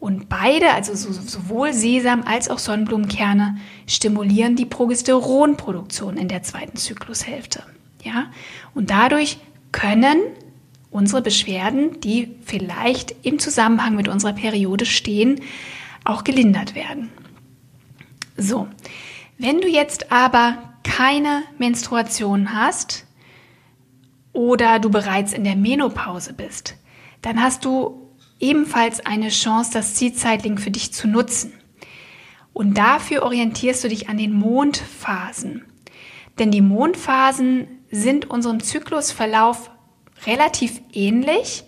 Und 0.02 0.28
beide, 0.28 0.72
also 0.72 0.96
sowohl 0.96 1.72
Sesam 1.72 2.24
als 2.26 2.50
auch 2.50 2.58
Sonnenblumenkerne, 2.58 3.58
stimulieren 3.86 4.56
die 4.56 4.66
Progesteronproduktion 4.66 6.16
in 6.16 6.26
der 6.26 6.42
zweiten 6.42 6.76
Zyklushälfte. 6.76 7.62
Ja? 8.02 8.32
Und 8.74 8.90
dadurch 8.90 9.38
können 9.70 10.18
unsere 10.90 11.22
Beschwerden, 11.22 12.00
die 12.00 12.34
vielleicht 12.44 13.14
im 13.22 13.38
Zusammenhang 13.38 13.94
mit 13.94 14.08
unserer 14.08 14.32
Periode 14.32 14.86
stehen, 14.86 15.40
auch 16.04 16.24
gelindert 16.24 16.74
werden. 16.74 17.10
So, 18.36 18.66
wenn 19.38 19.60
du 19.60 19.68
jetzt 19.68 20.10
aber 20.10 20.58
keine 20.82 21.44
Menstruation 21.58 22.52
hast 22.52 23.06
oder 24.32 24.80
du 24.80 24.90
bereits 24.90 25.32
in 25.32 25.44
der 25.44 25.54
Menopause 25.54 26.32
bist, 26.32 26.74
dann 27.20 27.40
hast 27.40 27.64
du 27.64 28.01
ebenfalls 28.42 29.00
eine 29.00 29.30
Chance, 29.30 29.70
das 29.72 29.96
Seed-Cycling 29.96 30.58
für 30.58 30.70
dich 30.70 30.92
zu 30.92 31.08
nutzen. 31.08 31.54
Und 32.52 32.76
dafür 32.76 33.22
orientierst 33.22 33.82
du 33.84 33.88
dich 33.88 34.10
an 34.10 34.18
den 34.18 34.34
Mondphasen. 34.34 35.64
Denn 36.38 36.50
die 36.50 36.60
Mondphasen 36.60 37.66
sind 37.90 38.28
unserem 38.28 38.60
Zyklusverlauf 38.60 39.70
relativ 40.26 40.82
ähnlich 40.92 41.64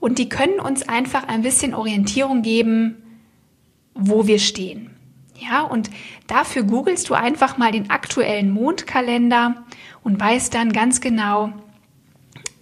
und 0.00 0.18
die 0.18 0.28
können 0.28 0.60
uns 0.60 0.88
einfach 0.88 1.26
ein 1.26 1.42
bisschen 1.42 1.74
Orientierung 1.74 2.42
geben, 2.42 3.02
wo 3.94 4.26
wir 4.26 4.38
stehen. 4.38 4.90
Ja, 5.36 5.62
und 5.62 5.90
dafür 6.26 6.64
googelst 6.64 7.08
du 7.08 7.14
einfach 7.14 7.58
mal 7.58 7.72
den 7.72 7.90
aktuellen 7.90 8.50
Mondkalender 8.50 9.64
und 10.02 10.20
weißt 10.20 10.52
dann 10.52 10.72
ganz 10.72 11.00
genau, 11.00 11.52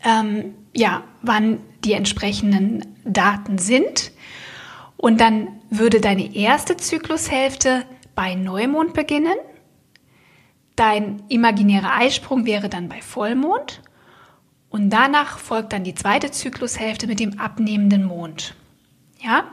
ähm, 0.05 0.55
ja, 0.75 1.03
wann 1.23 1.59
die 1.85 1.95
entsprechenden 1.95 2.96
Daten 3.07 3.59
sind. 3.59 4.13
Und 4.97 5.21
dann 5.21 5.49
würde 5.71 6.01
deine 6.01 6.35
erste 6.35 6.77
Zyklushälfte 6.77 7.85
bei 8.15 8.35
Neumond 8.35 8.95
beginnen. 8.95 9.37
Dein 10.75 11.23
imaginärer 11.29 11.97
Eisprung 11.97 12.45
wäre 12.47 12.69
dann 12.69 12.89
bei 12.89 13.01
Vollmond. 13.01 13.83
Und 14.69 14.91
danach 14.91 15.39
folgt 15.39 15.73
dann 15.73 15.85
die 15.85 15.95
zweite 15.95 16.31
Zyklushälfte 16.31 17.07
mit 17.07 17.21
dem 17.21 17.39
abnehmenden 17.39 18.05
Mond. 18.05 18.55
Ja? 19.23 19.45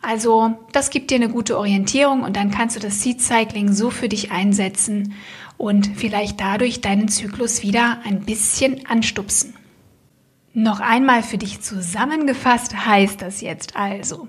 Also, 0.00 0.56
das 0.72 0.90
gibt 0.90 1.10
dir 1.10 1.16
eine 1.16 1.28
gute 1.28 1.58
Orientierung 1.58 2.22
und 2.22 2.36
dann 2.36 2.52
kannst 2.52 2.76
du 2.76 2.80
das 2.80 3.02
Seed 3.02 3.20
Cycling 3.20 3.72
so 3.72 3.90
für 3.90 4.08
dich 4.08 4.30
einsetzen 4.30 5.14
und 5.56 5.88
vielleicht 5.96 6.40
dadurch 6.40 6.80
deinen 6.80 7.08
Zyklus 7.08 7.62
wieder 7.62 7.98
ein 8.04 8.20
bisschen 8.20 8.86
anstupsen. 8.86 9.55
Noch 10.58 10.80
einmal 10.80 11.22
für 11.22 11.36
dich 11.36 11.60
zusammengefasst 11.60 12.86
heißt 12.86 13.20
das 13.20 13.42
jetzt 13.42 13.76
also, 13.76 14.26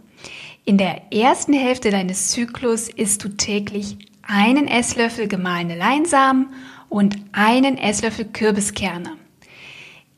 in 0.65 0.77
der 0.77 1.13
ersten 1.13 1.53
Hälfte 1.53 1.89
deines 1.89 2.31
Zyklus 2.31 2.89
isst 2.89 3.24
du 3.24 3.29
täglich 3.29 3.98
einen 4.24 4.67
Esslöffel 4.67 5.29
gemahlene 5.29 5.77
Leinsamen 5.77 6.50
und 6.89 7.15
einen 7.31 7.77
Esslöffel 7.77 8.25
Kürbiskerne. 8.25 9.13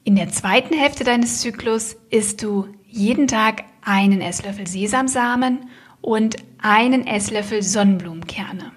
In 0.04 0.16
der 0.16 0.30
zweiten 0.30 0.74
Hälfte 0.74 1.04
deines 1.04 1.42
Zyklus 1.42 1.96
isst 2.10 2.42
du 2.42 2.66
jeden 2.88 3.28
Tag 3.28 3.66
einen 3.84 4.22
Esslöffel 4.22 4.66
Sesamsamen 4.66 5.70
und 6.02 6.38
einen 6.58 7.06
Esslöffel 7.06 7.62
Sonnenblumenkerne. 7.62 8.72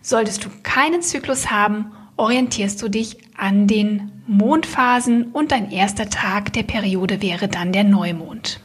Solltest 0.00 0.46
du 0.46 0.48
keinen 0.62 1.02
Zyklus 1.02 1.50
haben 1.50 1.92
orientierst 2.18 2.82
du 2.82 2.88
dich 2.88 3.16
an 3.36 3.66
den 3.66 4.12
Mondphasen 4.26 5.30
und 5.32 5.52
dein 5.52 5.70
erster 5.70 6.10
Tag 6.10 6.52
der 6.52 6.64
Periode 6.64 7.22
wäre 7.22 7.48
dann 7.48 7.72
der 7.72 7.84
Neumond. 7.84 8.60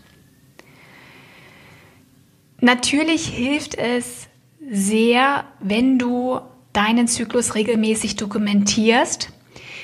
Natürlich 2.60 3.28
hilft 3.28 3.76
es 3.76 4.28
sehr, 4.70 5.46
wenn 5.60 6.00
du 6.00 6.40
deinen 6.74 7.08
Zyklus 7.08 7.56
regelmäßig 7.56 8.16
dokumentierst, 8.16 9.30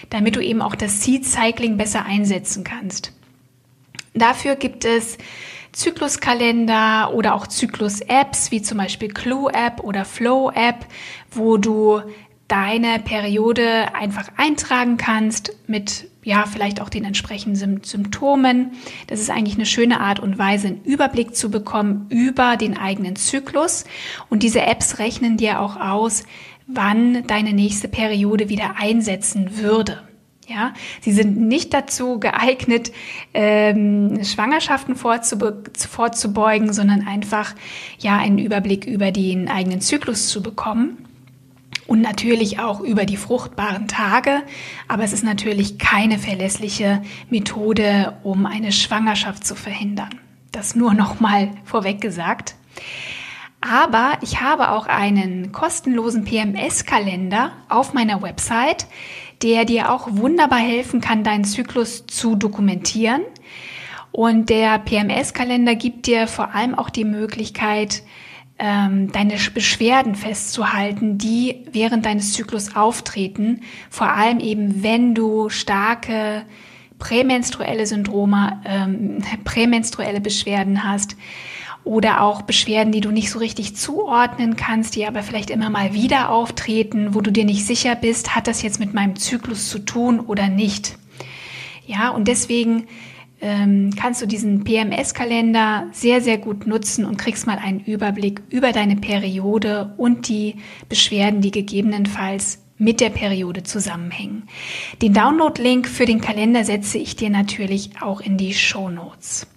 damit 0.10 0.36
du 0.36 0.44
eben 0.44 0.62
auch 0.62 0.76
das 0.76 1.04
Seed 1.04 1.26
Cycling 1.26 1.78
besser 1.78 2.06
einsetzen 2.06 2.64
kannst. 2.64 3.14
Dafür 4.14 4.56
gibt 4.56 4.86
es 4.86 5.18
Zykluskalender 5.72 7.14
oder 7.14 7.36
auch 7.36 7.46
Zyklus-Apps 7.46 8.52
wie 8.52 8.62
zum 8.62 8.80
Beispiel 8.80 9.10
Clue-App 9.10 9.84
oder 9.84 10.04
Flow-App, 10.04 10.86
wo 11.32 11.58
du 11.58 12.02
deine 12.50 13.00
Periode 13.00 13.96
einfach 13.96 14.28
eintragen 14.36 14.98
kannst 14.98 15.54
mit 15.68 16.10
ja, 16.24 16.46
vielleicht 16.46 16.82
auch 16.82 16.90
den 16.90 17.06
entsprechenden 17.06 17.82
Symptomen. 17.84 18.72
Das 19.08 19.22
ist 19.22 19.30
eigentlich 19.30 19.56
eine 19.56 19.66
schöne 19.66 20.02
Art 20.02 20.20
und 20.20 20.38
Weise, 20.38 20.68
einen 20.68 20.84
Überblick 20.84 21.36
zu 21.36 21.50
bekommen 21.50 22.08
über 22.10 22.58
den 22.58 22.78
eigenen 22.78 23.16
Zyklus. 23.16 23.86
Und 24.30 24.44
diese 24.44 24.62
Apps 24.62 25.00
rechnen 25.00 25.38
dir 25.38 25.62
auch 25.62 25.80
aus, 25.80 26.24
wann 26.68 27.26
deine 27.28 27.54
nächste 27.54 27.88
Periode 27.88 28.50
wieder 28.50 28.76
einsetzen 28.78 29.58
würde. 29.58 30.04
Ja, 30.48 30.74
sie 31.02 31.12
sind 31.12 31.40
nicht 31.40 31.76
dazu 31.76 32.20
geeignet, 32.20 32.92
ähm, 33.36 34.24
Schwangerschaften 34.24 34.96
vorzubeugen, 34.96 36.74
sondern 36.74 37.08
einfach 37.08 37.54
ja 38.00 38.18
einen 38.18 38.40
Überblick 38.40 38.86
über 38.86 39.12
den 39.12 39.48
eigenen 39.48 39.80
Zyklus 39.80 40.28
zu 40.28 40.42
bekommen 40.42 41.09
und 41.90 42.02
natürlich 42.02 42.60
auch 42.60 42.82
über 42.82 43.06
die 43.06 43.18
fruchtbaren 43.18 43.88
Tage. 43.88 44.44
Aber 44.88 45.04
es 45.04 45.12
ist 45.12 45.24
natürlich 45.24 45.80
keine 45.80 46.20
verlässliche 46.20 47.02
Methode, 47.32 48.18
um 48.22 48.46
eine 48.46 48.72
Schwangerschaft 48.72 49.46
zu 49.46 49.56
verhindern. 49.56 50.12
Das 50.52 50.76
nur 50.76 50.94
noch 50.94 51.20
mal 51.20 51.50
vorweg 51.64 52.00
gesagt. 52.00 52.54
Aber 53.60 54.20
ich 54.22 54.40
habe 54.40 54.70
auch 54.70 54.86
einen 54.86 55.52
kostenlosen 55.52 56.26
PMS-Kalender 56.26 57.54
auf 57.70 57.94
meiner 57.94 58.22
Website, 58.22 58.86
der 59.42 59.66
dir 59.66 59.92
auch 59.92 60.10
wunderbar 60.12 60.60
helfen 60.60 61.02
kann, 61.02 61.24
deinen 61.24 61.44
Zyklus 61.44 62.06
zu 62.06 62.36
dokumentieren. 62.36 63.22
Und 64.12 64.50
der 64.50 64.78
PMS-Kalender 64.78 65.74
gibt 65.74 66.06
dir 66.06 66.28
vor 66.28 66.54
allem 66.54 66.76
auch 66.76 66.92
die 66.92 67.04
Möglichkeit, 67.04 68.04
ähm, 68.60 69.12
deine 69.12 69.36
Beschwerden 69.54 70.16
festzuhalten, 70.16 71.18
die 71.18 71.66
während 71.72 72.06
deines 72.06 72.34
Zyklus 72.34 72.76
auftreten, 72.76 73.62
vor 73.90 74.12
allem 74.12 74.40
eben 74.40 74.84
wenn 74.84 75.16
du 75.16 75.50
starke 75.50 76.44
prämenstruelle 77.00 77.86
Syndrome, 77.88 78.62
ähm, 78.66 79.20
prämenstruelle 79.46 80.22
Beschwerden 80.22 80.84
hast 80.84 81.16
oder 81.86 82.22
auch 82.22 82.42
Beschwerden, 82.42 82.92
die 82.92 83.02
du 83.02 83.12
nicht 83.12 83.32
so 83.32 83.40
richtig 83.40 83.76
zuordnen 83.76 84.58
kannst, 84.58 84.96
die 84.96 85.08
aber 85.08 85.24
vielleicht 85.24 85.50
immer 85.50 85.70
mal 85.70 85.94
wieder 85.94 86.30
auftreten, 86.30 87.16
wo 87.16 87.22
du 87.22 87.32
dir 87.32 87.46
nicht 87.46 87.66
sicher 87.66 87.96
bist, 87.96 88.36
hat 88.36 88.48
das 88.48 88.62
jetzt 88.62 88.80
mit 88.80 88.94
meinem 88.94 89.16
Zyklus 89.16 89.70
zu 89.70 89.80
tun 89.80 90.20
oder 90.20 90.50
nicht. 90.50 90.98
Ja, 91.88 92.10
und 92.10 92.28
deswegen 92.28 92.88
ähm, 93.42 93.92
kannst 93.96 94.22
du 94.22 94.26
diesen 94.26 94.64
PMS-Kalender 94.64 95.88
sehr, 95.92 96.22
sehr 96.22 96.38
gut 96.38 96.68
nutzen 96.68 97.06
und 97.06 97.18
kriegst 97.18 97.48
mal 97.48 97.58
einen 97.58 97.80
Überblick 97.80 98.42
über 98.50 98.72
deine 98.72 98.96
Periode 98.96 99.94
und 99.98 100.28
die 100.28 100.56
Beschwerden, 100.90 101.42
die 101.42 101.52
gegebenenfalls 101.52 102.60
mit 102.78 103.02
der 103.02 103.10
Periode 103.10 103.64
zusammenhängen. 103.64 104.48
Den 105.02 105.14
Download-Link 105.14 105.88
für 105.88 106.06
den 106.06 106.22
Kalender 106.22 106.64
setze 106.64 106.98
ich 106.98 107.16
dir 107.16 107.30
natürlich 107.30 108.02
auch 108.02 108.22
in 108.22 108.38
die 108.38 108.54
Show 108.54 108.90
Notes. 108.90 109.48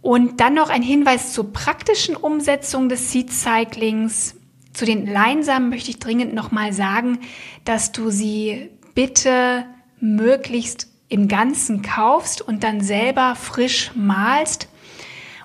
Und 0.00 0.40
dann 0.40 0.54
noch 0.54 0.70
ein 0.70 0.82
Hinweis 0.82 1.32
zur 1.32 1.52
praktischen 1.52 2.14
Umsetzung 2.14 2.88
des 2.88 3.10
Seed 3.10 3.32
Cyclings. 3.32 4.36
Zu 4.72 4.84
den 4.84 5.06
Leinsamen 5.06 5.70
möchte 5.70 5.90
ich 5.90 5.98
dringend 5.98 6.34
nochmal 6.34 6.72
sagen, 6.72 7.20
dass 7.64 7.90
du 7.90 8.10
sie 8.10 8.70
bitte 8.94 9.64
möglichst 10.00 10.93
im 11.14 11.28
Ganzen 11.28 11.82
kaufst 11.82 12.42
und 12.42 12.64
dann 12.64 12.80
selber 12.80 13.36
frisch 13.36 13.92
malst 13.94 14.68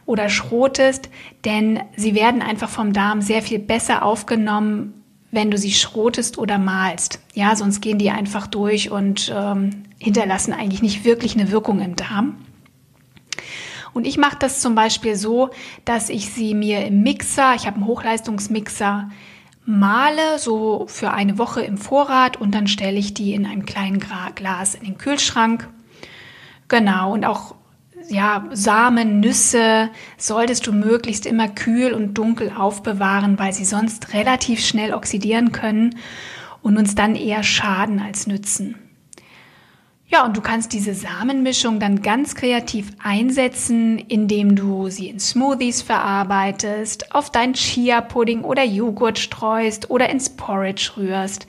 oder 0.08 0.28
schrotest, 0.28 1.10
denn 1.46 1.80
sie 1.96 2.16
werden 2.16 2.42
einfach 2.42 2.70
vom 2.70 2.92
Darm 2.92 3.22
sehr 3.22 3.44
viel 3.44 3.60
besser 3.60 4.04
aufgenommen, 4.04 5.04
wenn 5.30 5.52
du 5.52 5.60
sie 5.60 5.72
schrotest 5.72 6.40
oder 6.40 6.58
malst. 6.58 7.20
Ja, 7.36 7.56
sonst 7.56 7.82
gehen 7.82 8.00
die 8.00 8.10
einfach 8.10 8.48
durch 8.48 8.90
und 8.90 9.32
ähm, 9.32 9.84
hinterlassen 10.00 10.54
eigentlich 10.54 10.82
nicht 10.82 11.06
wirklich 11.06 11.36
eine 11.36 11.52
Wirkung 11.52 11.82
im 11.82 11.96
Darm. 11.96 12.38
Und 13.94 14.08
ich 14.08 14.18
mache 14.18 14.38
das 14.40 14.62
zum 14.62 14.74
Beispiel 14.74 15.16
so, 15.16 15.52
dass 15.86 16.10
ich 16.10 16.30
sie 16.32 16.56
mir 16.56 16.84
im 16.84 17.04
Mixer, 17.04 17.54
ich 17.56 17.68
habe 17.68 17.76
einen 17.76 17.86
Hochleistungsmixer, 17.86 19.12
male, 19.70 20.40
so 20.40 20.86
für 20.88 21.12
eine 21.12 21.38
Woche 21.38 21.62
im 21.62 21.78
Vorrat 21.78 22.38
und 22.38 22.56
dann 22.56 22.68
stelle 22.68 22.98
ich 22.98 23.14
die 23.14 23.34
in 23.34 23.46
einem 23.46 23.66
kleinen 23.66 24.00
Glas 24.36 24.74
in 24.74 24.84
den 24.84 24.98
Kühlschrank. 24.98 25.70
Genau, 26.68 27.14
und 27.14 27.24
auch 27.24 27.56
ja, 28.10 28.48
Samen, 28.52 29.20
Nüsse 29.20 29.92
solltest 30.18 30.66
du 30.66 30.72
möglichst 30.72 31.28
immer 31.28 31.48
kühl 31.48 31.94
und 31.94 32.16
dunkel 32.16 32.52
aufbewahren, 32.58 33.38
weil 33.38 33.54
sie 33.54 33.66
sonst 33.66 34.14
relativ 34.14 34.66
schnell 34.66 34.94
oxidieren 34.94 35.52
können 35.52 35.96
und 36.64 36.78
uns 36.78 36.96
dann 36.96 37.16
eher 37.16 37.44
schaden 37.44 38.00
als 38.00 38.26
nützen. 38.26 38.76
Ja, 40.12 40.26
und 40.26 40.36
du 40.36 40.42
kannst 40.42 40.74
diese 40.74 40.96
Samenmischung 40.96 41.80
dann 41.80 42.02
ganz 42.02 42.34
kreativ 42.34 42.92
einsetzen, 42.98 44.00
indem 44.00 44.56
du 44.56 44.90
sie 44.90 45.08
in 45.08 45.20
Smoothies 45.20 45.84
verarbeitest, 45.84 47.14
auf 47.14 47.32
deinen 47.32 47.54
Chia-Pudding 47.54 48.44
oder 48.44 48.64
Joghurt 48.64 49.20
streust 49.20 49.92
oder 49.92 50.10
ins 50.10 50.32
Porridge 50.32 50.94
rührst. 50.98 51.46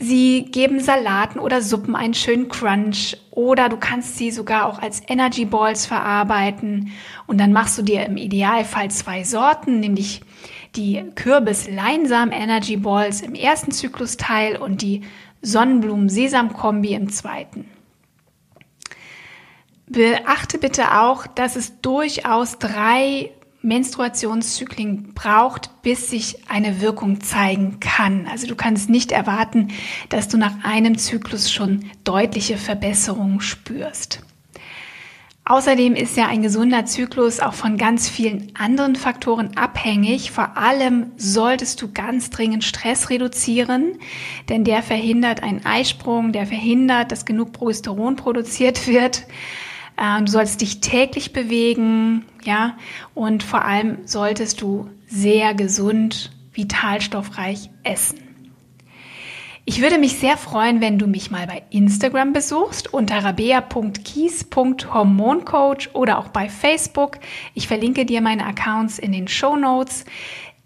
Sie 0.00 0.46
geben 0.50 0.80
Salaten 0.80 1.38
oder 1.38 1.60
Suppen 1.60 1.94
einen 1.94 2.14
schönen 2.14 2.48
Crunch 2.48 3.18
oder 3.32 3.68
du 3.68 3.76
kannst 3.76 4.16
sie 4.16 4.30
sogar 4.30 4.64
auch 4.66 4.78
als 4.78 5.02
Energy 5.06 5.44
Balls 5.44 5.84
verarbeiten 5.84 6.92
und 7.26 7.38
dann 7.38 7.52
machst 7.52 7.76
du 7.76 7.82
dir 7.82 8.06
im 8.06 8.16
Idealfall 8.16 8.90
zwei 8.90 9.24
Sorten, 9.24 9.80
nämlich 9.80 10.22
die 10.76 11.04
Kürbis-Leinsam 11.16 12.30
Energy 12.30 12.76
Balls 12.76 13.20
im 13.20 13.34
ersten 13.34 13.72
Zyklusteil 13.72 14.56
und 14.56 14.80
die 14.80 15.02
Sonnenblumen-Sesam-Kombi 15.42 16.94
im 16.94 17.10
zweiten. 17.10 17.66
Beachte 19.86 20.58
bitte 20.58 21.00
auch, 21.00 21.26
dass 21.26 21.56
es 21.56 21.80
durchaus 21.80 22.58
drei 22.58 23.30
Menstruationszyklen 23.62 25.14
braucht, 25.14 25.82
bis 25.82 26.10
sich 26.10 26.48
eine 26.48 26.80
Wirkung 26.80 27.20
zeigen 27.20 27.80
kann. 27.80 28.26
Also 28.26 28.46
du 28.46 28.54
kannst 28.54 28.88
nicht 28.88 29.12
erwarten, 29.12 29.68
dass 30.10 30.28
du 30.28 30.36
nach 30.36 30.62
einem 30.62 30.96
Zyklus 30.98 31.50
schon 31.50 31.84
deutliche 32.04 32.56
Verbesserungen 32.56 33.40
spürst. 33.40 34.20
Außerdem 35.48 35.94
ist 35.94 36.18
ja 36.18 36.26
ein 36.26 36.42
gesunder 36.42 36.84
Zyklus 36.84 37.40
auch 37.40 37.54
von 37.54 37.78
ganz 37.78 38.06
vielen 38.06 38.52
anderen 38.54 38.96
Faktoren 38.96 39.56
abhängig. 39.56 40.30
Vor 40.30 40.58
allem 40.58 41.12
solltest 41.16 41.80
du 41.80 41.90
ganz 41.90 42.28
dringend 42.28 42.64
Stress 42.64 43.08
reduzieren, 43.08 43.94
denn 44.50 44.64
der 44.64 44.82
verhindert 44.82 45.42
einen 45.42 45.64
Eisprung, 45.64 46.32
der 46.32 46.46
verhindert, 46.46 47.12
dass 47.12 47.24
genug 47.24 47.54
Progesteron 47.54 48.16
produziert 48.16 48.86
wird. 48.86 49.22
Ähm, 49.96 50.26
du 50.26 50.32
solltest 50.32 50.60
dich 50.60 50.80
täglich 50.80 51.32
bewegen, 51.32 52.26
ja, 52.44 52.76
und 53.14 53.42
vor 53.42 53.64
allem 53.64 54.00
solltest 54.04 54.60
du 54.60 54.90
sehr 55.06 55.54
gesund, 55.54 56.30
vitalstoffreich 56.52 57.70
essen. 57.84 58.27
Ich 59.68 59.80
würde 59.82 59.98
mich 59.98 60.16
sehr 60.16 60.38
freuen, 60.38 60.80
wenn 60.80 60.98
du 60.98 61.06
mich 61.06 61.30
mal 61.30 61.46
bei 61.46 61.62
Instagram 61.68 62.32
besuchst 62.32 62.94
unter 62.94 63.22
rabea.kies.hormoncoach 63.22 65.90
oder 65.92 66.16
auch 66.16 66.28
bei 66.28 66.48
Facebook. 66.48 67.18
Ich 67.52 67.68
verlinke 67.68 68.06
dir 68.06 68.22
meine 68.22 68.46
Accounts 68.46 68.98
in 68.98 69.12
den 69.12 69.28
Show 69.28 69.56
Notes, 69.56 70.06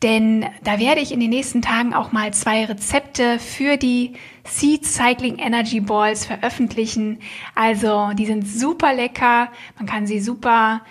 denn 0.05 0.47
da 0.63 0.79
werde 0.79 1.01
ich 1.01 1.11
in 1.11 1.19
den 1.19 1.31
nächsten 1.31 1.63
Tagen 1.63 1.95
auch 1.95 2.13
mal 2.13 2.33
zwei 2.33 2.65
Rezepte 2.65 3.41
für 3.41 3.77
die 3.77 4.13
Seed 4.45 4.87
Cycling 4.87 5.39
Energy 5.39 5.81
Balls 5.81 6.25
veröffentlichen. 6.25 7.19
Also 7.57 8.13
die 8.17 8.27
sind 8.27 8.47
super 8.47 8.95
lecker, 8.95 9.49
man 9.79 9.87
kann 9.87 10.07
sie 10.07 10.21
super 10.21 10.83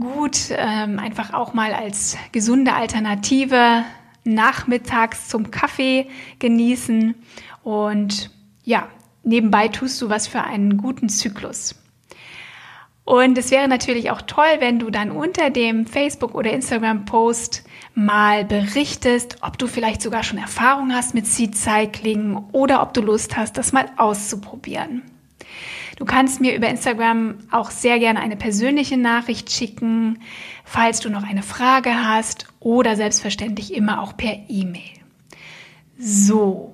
gut 0.00 0.50
ähm, 0.50 0.98
einfach 0.98 1.32
auch 1.32 1.54
mal 1.54 1.74
als 1.74 2.16
gesunde 2.32 2.72
Alternative 2.72 3.84
nachmittags 4.24 5.28
zum 5.28 5.50
Kaffee 5.50 6.06
genießen 6.38 7.14
und 7.62 8.30
ja, 8.64 8.88
nebenbei 9.22 9.68
tust 9.68 10.00
du 10.02 10.08
was 10.08 10.26
für 10.26 10.42
einen 10.42 10.76
guten 10.76 11.08
Zyklus. 11.08 11.74
Und 13.04 13.36
es 13.38 13.50
wäre 13.50 13.66
natürlich 13.66 14.12
auch 14.12 14.22
toll, 14.22 14.58
wenn 14.60 14.78
du 14.78 14.88
dann 14.90 15.10
unter 15.10 15.50
dem 15.50 15.84
Facebook- 15.86 16.36
oder 16.36 16.52
Instagram-Post 16.52 17.64
mal 17.94 18.44
berichtest, 18.44 19.38
ob 19.40 19.58
du 19.58 19.66
vielleicht 19.66 20.00
sogar 20.00 20.22
schon 20.22 20.38
Erfahrung 20.38 20.92
hast 20.94 21.14
mit 21.14 21.26
Seed 21.26 21.56
Cycling 21.56 22.36
oder 22.52 22.82
ob 22.82 22.94
du 22.94 23.00
Lust 23.00 23.36
hast, 23.36 23.58
das 23.58 23.72
mal 23.72 23.86
auszuprobieren. 23.96 25.02
Du 26.00 26.06
kannst 26.06 26.40
mir 26.40 26.56
über 26.56 26.66
Instagram 26.66 27.34
auch 27.50 27.70
sehr 27.70 27.98
gerne 27.98 28.20
eine 28.20 28.36
persönliche 28.36 28.96
Nachricht 28.96 29.52
schicken, 29.52 30.20
falls 30.64 31.00
du 31.00 31.10
noch 31.10 31.24
eine 31.24 31.42
Frage 31.42 31.92
hast 31.94 32.48
oder 32.58 32.96
selbstverständlich 32.96 33.74
immer 33.74 34.00
auch 34.00 34.16
per 34.16 34.34
E-Mail. 34.48 34.94
So, 35.98 36.72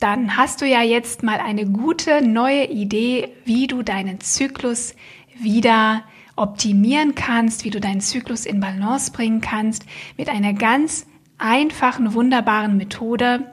dann 0.00 0.38
hast 0.38 0.62
du 0.62 0.66
ja 0.66 0.80
jetzt 0.80 1.22
mal 1.22 1.38
eine 1.38 1.66
gute 1.66 2.26
neue 2.26 2.64
Idee, 2.64 3.28
wie 3.44 3.66
du 3.66 3.82
deinen 3.82 4.22
Zyklus 4.22 4.94
wieder 5.38 6.04
optimieren 6.36 7.14
kannst, 7.14 7.66
wie 7.66 7.70
du 7.70 7.78
deinen 7.78 8.00
Zyklus 8.00 8.46
in 8.46 8.60
Balance 8.60 9.12
bringen 9.12 9.42
kannst 9.42 9.84
mit 10.16 10.30
einer 10.30 10.54
ganz 10.54 11.06
einfachen, 11.36 12.14
wunderbaren 12.14 12.78
Methode. 12.78 13.52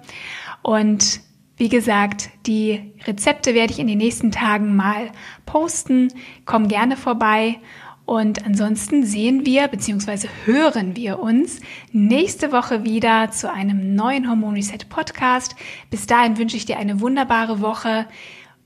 Und 0.61 1.19
wie 1.59 1.69
gesagt, 1.69 2.29
die 2.47 2.93
Rezepte 3.05 3.53
werde 3.53 3.73
ich 3.73 3.79
in 3.79 3.87
den 3.87 3.97
nächsten 3.97 4.31
Tagen 4.31 4.77
mal 4.77 5.11
posten. 5.45 6.07
Komm 6.45 6.69
gerne 6.69 6.95
vorbei. 6.95 7.59
Und 8.05 8.45
ansonsten 8.45 9.05
sehen 9.05 9.45
wir 9.45 9.67
bzw. 9.67 10.29
hören 10.45 10.95
wir 10.95 11.19
uns 11.19 11.59
nächste 11.91 12.51
Woche 12.53 12.85
wieder 12.85 13.29
zu 13.31 13.51
einem 13.51 13.93
neuen 13.93 14.27
Hormon 14.27 14.55
Reset 14.55 14.87
Podcast. 14.89 15.55
Bis 15.91 16.07
dahin 16.07 16.37
wünsche 16.37 16.57
ich 16.57 16.65
dir 16.65 16.79
eine 16.79 17.01
wunderbare 17.01 17.59
Woche. 17.59 18.07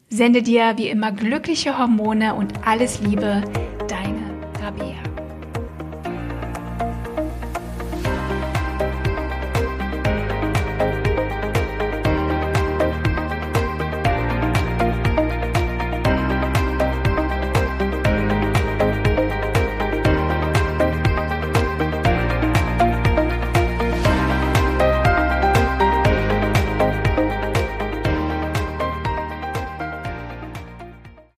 Sende 0.08 0.43
dir 0.43 0.77
wie 0.77 0.88
immer 0.88 1.12
glückliche 1.12 1.79
Hormone 1.79 2.36
und 2.36 2.65
alles 2.65 3.01
Liebe, 3.01 3.43